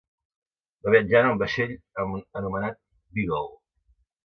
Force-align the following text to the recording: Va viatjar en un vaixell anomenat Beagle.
Va 0.85 0.93
viatjar 0.95 1.21
en 1.25 1.29
un 1.33 1.43
vaixell 1.43 1.77
anomenat 2.41 2.83
Beagle. 3.21 3.47